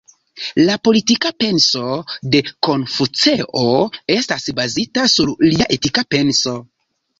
[0.69, 1.83] La politika penso
[2.37, 3.67] de Konfuceo
[4.17, 6.59] estas bazita sur lia etika penso.